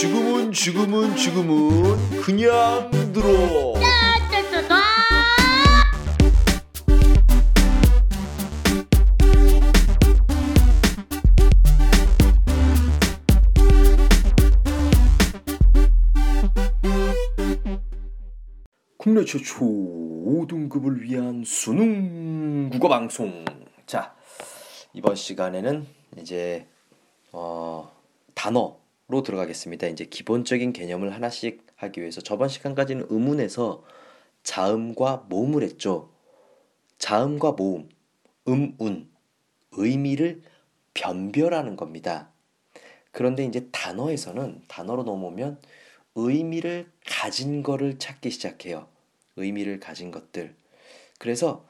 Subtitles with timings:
[0.00, 3.74] 지금은 지금은 지금은 그냥 들어.
[18.96, 23.44] 국내 최초 5등급을 위한 수능 국어 방송.
[23.84, 24.14] 자,
[24.92, 25.84] 이번 시간에는
[26.18, 26.68] 이제
[27.32, 27.90] 어,
[28.36, 29.86] 단어 로 들어가겠습니다.
[29.86, 33.82] 이제 기본적인 개념을 하나씩 하기 위해서 저번 시간까지는 의문에서
[34.42, 36.12] 자음과 모음을 했죠.
[36.98, 37.88] 자음과 모음,
[38.48, 39.10] 음, 운,
[39.72, 40.42] 의미를
[40.92, 42.30] 변별하는 겁니다.
[43.10, 45.58] 그런데 이제 단어에서는 단어로 넘어오면
[46.14, 48.88] 의미를 가진 거를 찾기 시작해요.
[49.36, 50.54] 의미를 가진 것들.
[51.18, 51.66] 그래서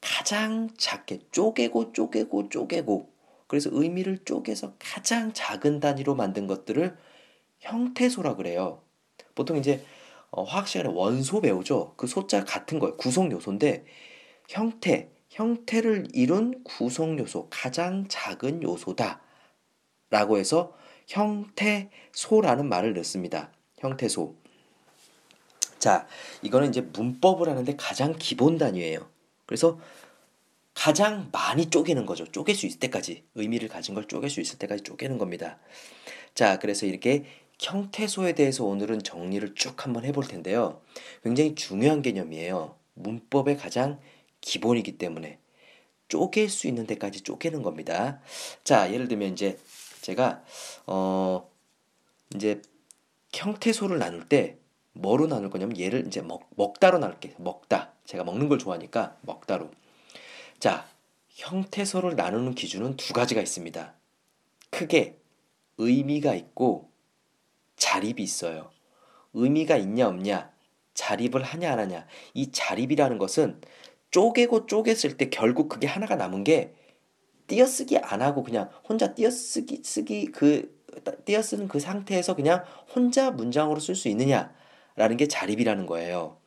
[0.00, 3.11] 가장 작게 쪼개고 쪼개고 쪼개고
[3.52, 6.96] 그래서 의미를 쪼개서 가장 작은 단위로 만든 것들을
[7.60, 8.80] 형태소라 그래요.
[9.34, 9.84] 보통 이제
[10.30, 11.92] 어, 화학 시간에 원소 배우죠.
[11.98, 12.96] 그 소자 같은 거예요.
[12.96, 13.84] 구성 요소인데
[14.48, 19.20] 형태, 형태를 이룬 구성 요소, 가장 작은 요소다.
[20.08, 20.74] 라고 해서
[21.08, 23.52] 형태소라는 말을 넣습니다.
[23.76, 24.34] 형태소.
[25.78, 26.06] 자,
[26.40, 29.06] 이거는 이제 문법을 하는데 가장 기본 단위예요.
[29.44, 29.78] 그래서
[30.74, 32.24] 가장 많이 쪼개는 거죠.
[32.26, 35.58] 쪼갤 수 있을 때까지 의미를 가진 걸 쪼갤 수 있을 때까지 쪼개는 겁니다.
[36.34, 37.24] 자, 그래서 이렇게
[37.60, 40.80] 형태소에 대해서 오늘은 정리를 쭉 한번 해볼 텐데요.
[41.22, 42.76] 굉장히 중요한 개념이에요.
[42.94, 44.00] 문법의 가장
[44.40, 45.38] 기본이기 때문에
[46.08, 48.20] 쪼갤 수 있는 데까지 쪼개는 겁니다.
[48.64, 49.58] 자, 예를 들면 이제
[50.00, 50.42] 제가
[50.86, 51.48] 어
[52.34, 52.60] 이제
[53.32, 54.58] 형태소를 나눌 때
[54.94, 57.34] 뭐로 나눌 거냐면 얘를 이제 먹, 먹다로 나눌게.
[57.38, 57.92] 먹다.
[58.04, 59.70] 제가 먹는 걸 좋아하니까 먹다로.
[60.62, 60.86] 자,
[61.30, 63.94] 형태소를 나누는 기준은 두 가지가 있습니다.
[64.70, 65.18] 크게
[65.78, 66.88] 의미가 있고
[67.74, 68.70] 자립이 있어요.
[69.32, 70.52] 의미가 있냐 없냐,
[70.94, 72.06] 자립을 하냐 안 하냐.
[72.34, 73.60] 이 자립이라는 것은
[74.12, 76.76] 쪼개고 쪼갰을 때 결국 그게 하나가 남은 게
[77.48, 80.80] 띄어쓰기 안 하고 그냥 혼자 띄어쓰기 쓰기 그
[81.24, 82.62] 띄어쓰는 그 상태에서 그냥
[82.94, 86.40] 혼자 문장으로 쓸 수 있느냐라는 게 자립이라는 거예요.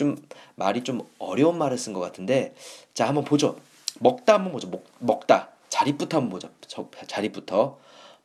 [0.00, 0.16] 좀
[0.54, 2.54] 말이 좀 어려운 말을 쓴 것 같은데
[2.94, 3.60] 자 한번 보죠.
[3.98, 4.68] 먹다 한번 보죠.
[4.68, 6.50] 먹, 먹다 자립부터 한번 보죠.
[6.66, 7.78] 저, 자립부터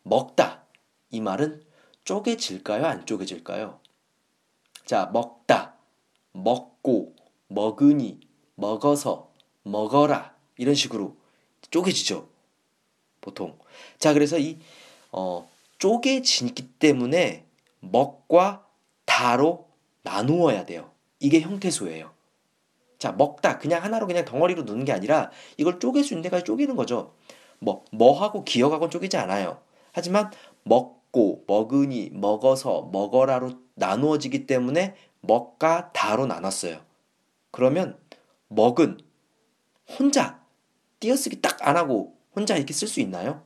[0.03, 0.63] 먹다
[1.11, 1.61] 이 말은
[2.05, 2.85] 쪼개질까요?
[2.85, 3.81] 안 쪼개질까요?
[4.85, 5.75] 자 먹다
[6.31, 7.13] 먹고
[7.49, 8.21] 먹으니
[8.55, 9.29] 먹어서
[9.63, 11.17] 먹어라 이런 식으로
[11.71, 12.29] 쪼개지죠.
[13.19, 13.59] 보통
[13.99, 14.59] 자 그래서 이
[15.11, 15.49] 어,
[15.79, 17.45] 쪼개지기 때문에
[17.81, 18.65] 먹과
[19.03, 19.67] 다로
[20.03, 20.94] 나누어야 돼요.
[21.19, 22.13] 이게 형태소예요.
[22.99, 23.57] 자, 먹다.
[23.59, 27.15] 그냥 하나로 그냥 덩어리로 넣는 게 아니라 이걸 쪼갤 수 있는 데까지 쪼개는 거죠.
[27.59, 29.61] 뭐, 뭐하고 기억하고 쪼개지 않아요.
[29.93, 30.31] 하지만
[30.63, 36.81] 먹고, 먹으니, 먹어서, 먹어라로 나누어지기 때문에 먹과 다로 나눴어요.
[37.51, 37.97] 그러면
[38.49, 38.99] 먹은
[39.99, 40.41] 혼자
[40.99, 43.43] 띄어쓰기 딱 안 하고 혼자 이렇게 쓸 수 있나요?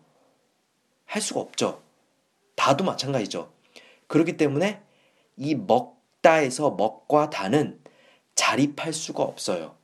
[1.05, 1.81] 할 수가 없죠.
[2.55, 3.51] 다도 마찬가지죠.
[4.07, 4.81] 그렇기 때문에
[5.37, 7.79] 이 먹 다에서 먹과 다는
[8.35, 9.75] 자립할 수가 없어요.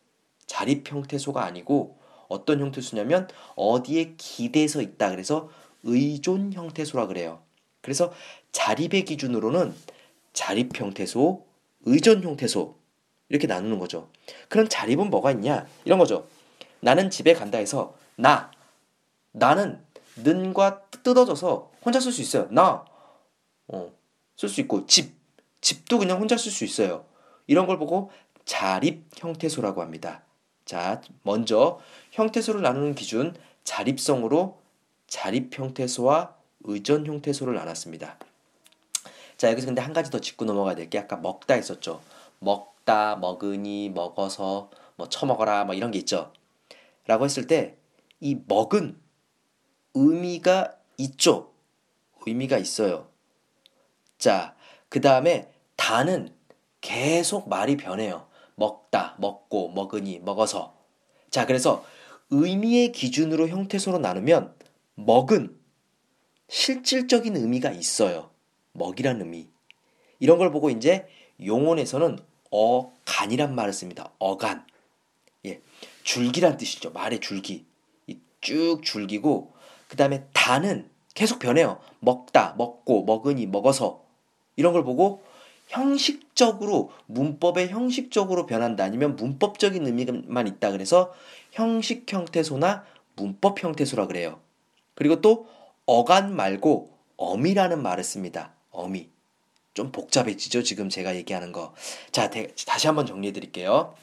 [0.45, 1.97] 자립 형태소가 아니고
[2.27, 5.49] 어떤 형태소냐면 어디에 기대서 있다 그래서
[5.83, 7.41] 의존 형태소라 그래요.
[7.81, 8.11] 그래서
[8.51, 9.75] 자립의 기준으로는
[10.33, 11.45] 자립 형태소,
[11.85, 12.75] 의존 형태소
[13.29, 14.09] 이렇게 나누는 거죠.
[14.49, 15.67] 그럼 자립은 뭐가 있냐?
[15.85, 16.27] 이런 거죠.
[16.79, 18.51] 나는 집에 간다 해서 나
[19.31, 19.83] 나는
[20.17, 22.47] 는과 뜯어져서 혼자 쓸 수 있어요.
[22.49, 22.85] 나
[23.67, 23.91] 어,
[24.37, 25.14] 쓸 수 있고 집
[25.65, 27.05] 집도 그냥 혼자 쓸 수 있어요.
[27.47, 28.11] 이런 걸 보고
[28.45, 30.21] 자립 형태소라고 합니다.
[30.63, 31.79] 자, 먼저
[32.11, 34.61] 형태소를 나누는 기준 자립성으로
[35.07, 38.19] 자립 형태소와 의존 형태소를 나눴습니다.
[39.37, 41.99] 자, 여기서 근데 한 가지 더 짚고 넘어가야 될 게 아까 먹다 했었죠.
[42.37, 46.31] 먹다, 먹으니, 먹어서, 뭐 처먹어라, 뭐 이런 게 있죠.
[47.07, 47.75] 라고 했을 때
[48.19, 49.01] 이 먹은
[49.95, 51.51] 의미가 있죠.
[52.27, 53.09] 의미가 있어요.
[54.19, 54.55] 자,
[54.89, 55.54] 그 다음에
[55.85, 56.33] 다는
[56.81, 58.25] 계속 말이 변해요.
[58.55, 60.75] 먹다, 먹고, 먹으니, 먹어서.
[61.29, 61.85] 자, 그래서
[62.31, 64.55] 의미의 기준으로 형태소로 나누면
[64.95, 65.55] 먹은
[66.47, 68.31] 실질적인 의미가 있어요.
[68.71, 69.47] 먹이란 의미.
[70.17, 71.07] 이런 걸 보고 이제
[71.45, 72.17] 용언에서는
[72.49, 74.11] 어간이란 말을 씁니다.
[74.17, 74.65] 어간.
[75.45, 75.61] 예.
[76.01, 76.93] 줄기란 뜻이죠.
[76.93, 77.63] 말의 줄기.
[78.41, 79.53] 쭉 줄기고
[79.87, 81.79] 그 다음에 다는 계속 변해요.
[81.99, 84.03] 먹다, 먹고, 먹으니, 먹어서
[84.55, 85.21] 이런 걸 보고
[85.67, 91.13] 형식적으로 문법의 형식적으로 변한다 아니면 문법적인 의미만 있다 그래서
[91.51, 92.85] 형식 형태소나
[93.15, 94.39] 문법 형태소라 그래요.
[94.93, 95.47] 그리고 또
[95.85, 98.53] 어간 말고 어미라는 말을 씁니다.
[98.71, 99.09] 어미.
[99.73, 100.63] 좀 복잡해지죠.
[100.63, 101.73] 지금 제가 얘기하는 거.
[102.11, 103.93] 자, 대, 다시 한번 정리해 드릴게요.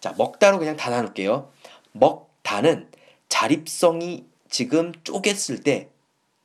[0.00, 1.50] 자, 먹다로 그냥 다 나눌게요.
[1.92, 2.90] 먹다는
[3.28, 5.88] 자립성이 지금 쪼갰을 때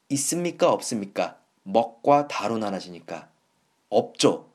[0.09, 0.71] 있습니까?
[0.71, 1.37] 없습니까?
[1.63, 3.27] 먹과 다로 나눠지니까
[3.89, 4.46] 없죠.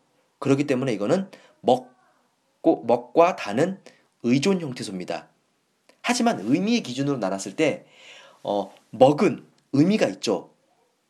[0.42, 1.30] 그렇기 때문에 이거는
[1.60, 3.78] 먹고 먹과 다는
[4.24, 5.28] 의존 형태소입니다.
[6.02, 7.86] 하지만 의미의 기준으로 나눴을 때
[8.42, 10.52] 어, 먹은 의미가 있죠.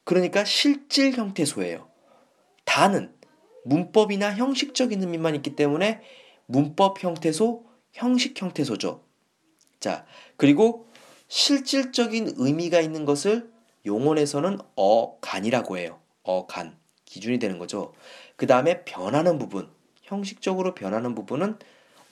[0.05, 1.89] 그러니까 실질 형태소예요.
[2.67, 3.15] 다는
[3.65, 6.03] 문법이나 형식적인 의미만 있기 때문에
[6.45, 9.03] 문법 형태소, 형식 형태소죠.
[9.81, 10.05] 자,
[10.37, 10.87] 그리고
[11.29, 13.51] 실질적인 의미가 있는 것을
[13.87, 16.01] 용언에서는 어간이라고 해요.
[16.23, 16.77] 어간.
[17.13, 17.93] 기준이 되는 거죠.
[18.43, 19.69] 그 다음에 변하는 부분,
[20.03, 21.61] 형식적으로 변하는 부분은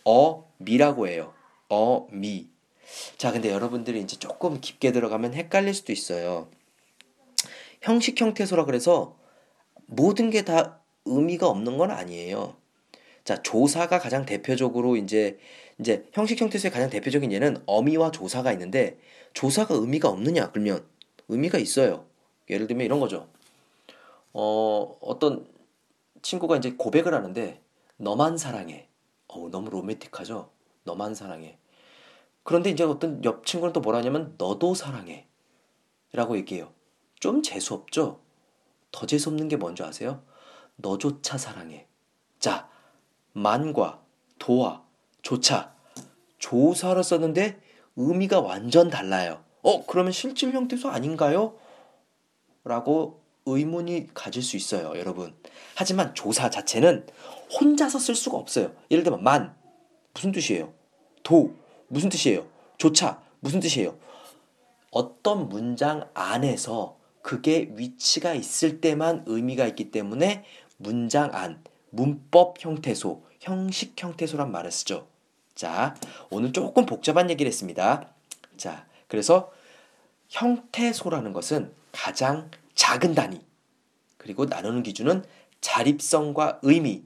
[0.05, 1.35] 어미라고 해요.
[1.69, 2.47] 어미.
[3.19, 6.49] 자, 근데 여러분들이 이제 조금 깊게 들어가면 헷갈릴 수도 있어요.
[7.83, 9.19] 형식 형태소라 그래서
[9.87, 12.55] 모든 게 다 의미가 없는 건 아니에요.
[13.25, 15.37] 자, 조사가 가장 대표적으로 이제
[15.81, 19.01] 이제 형식 형태소의 가장 대표적인 예는 어미와 조사가 있는데
[19.35, 20.53] 조사가 의미가 없느냐?
[20.53, 20.85] 그러면
[21.27, 22.07] 의미가 있어요.
[22.49, 23.27] 예를 들면 이런 거죠.
[24.33, 25.45] 어, 어떤
[26.23, 27.63] 친구가 이제 고백을 하는데
[27.97, 28.89] 너만 사랑해.
[29.29, 30.51] 어, 너무 로맨틱하죠?
[30.85, 31.59] 너만 사랑해.
[32.43, 35.29] 그런데 이제 어떤 옆 친구는 또 뭐라 하냐면 너도 사랑해.
[36.13, 36.73] 라고 얘기해요.
[37.19, 38.21] 좀 재수 없죠?
[38.91, 40.23] 더 재수 없는 게 뭔지 아세요?
[40.77, 41.87] 너조차 사랑해.
[42.39, 42.69] 자,
[43.33, 44.03] 만과
[44.39, 44.83] 도와
[45.23, 45.75] 조차
[46.39, 47.61] 조사를 썼는데
[47.97, 49.45] 의미가 완전 달라요.
[49.63, 51.57] 어, 그러면 실질 형태소 아닌가요?
[52.65, 55.35] 라고 의문이 가질 수 있어요, 여러분.
[55.75, 57.07] 하지만 조사 자체는
[57.59, 58.73] 혼자서 쓸 수가 없어요.
[58.91, 59.55] 예를 들면 만
[60.15, 60.73] 무슨 뜻이에요?
[61.23, 61.55] 도
[61.89, 62.47] 무슨 뜻이에요?
[62.79, 63.97] 조차 무슨 뜻이에요?
[64.91, 70.45] 어떤 문장 안에서 그게 위치가 있을 때만 의미가 있기 때문에
[70.77, 75.07] 문장 안, 문법 형태소, 형식 형태소란 말을 쓰죠.
[75.55, 75.95] 자,
[76.31, 78.09] 오늘 조금 복잡한 얘기를 했습니다.
[78.57, 79.53] 자, 그래서
[80.29, 83.41] 형태소라는 것은 가장 작은 단위,
[84.17, 85.25] 그리고 나누는 기준은
[85.61, 87.05] 자립성과 의미,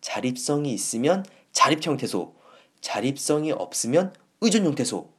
[0.00, 2.34] 자립성이 있으면 자립 형태소,
[2.80, 5.10] 자립성이 없으면 의존 형태소,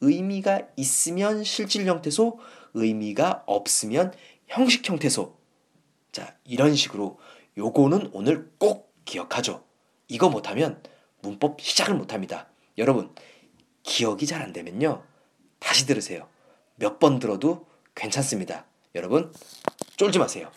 [0.00, 2.38] 의미가 있으면 실질 형태소,
[2.74, 4.12] 의미가 없으면
[4.46, 5.36] 형식 형태소.
[6.12, 7.18] 자, 이런 식으로
[7.56, 9.64] 요거는 오늘 꼭 기억하죠.
[10.08, 10.82] 이거 못하면
[11.20, 12.48] 문법 시작을 못합니다.
[12.78, 13.14] 여러분,
[13.82, 15.04] 기억이 잘 안 되면요.
[15.58, 16.28] 다시 들으세요.
[16.76, 18.66] 몇 번 들어도 괜찮습니다.
[18.94, 19.32] 여러분,
[19.96, 20.50] 쫄지 마세요.